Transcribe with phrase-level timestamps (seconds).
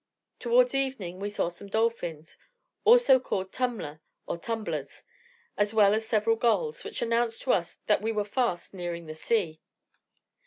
[0.39, 2.35] Towards evening we saw some dolphins,
[2.83, 5.03] called also tummler, or tumblers,
[5.57, 9.13] as well as several gulls, which announced to us that we were fast nearing the
[9.13, 9.61] sea.